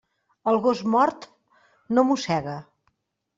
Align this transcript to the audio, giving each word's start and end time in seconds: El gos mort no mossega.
El 0.51 0.55
gos 0.67 0.79
mort 0.95 1.27
no 1.99 2.07
mossega. 2.13 2.57